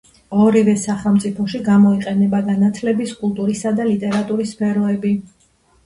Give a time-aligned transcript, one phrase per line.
[0.45, 5.19] ორივე სახელმწიფოში გამოიყენება განათლების, კულტურისა და ლიტერატურის სფეროებში.